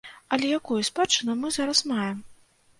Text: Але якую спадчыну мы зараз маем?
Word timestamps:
Але 0.37 0.47
якую 0.59 0.77
спадчыну 0.89 1.37
мы 1.45 1.55
зараз 1.61 1.85
маем? 1.95 2.29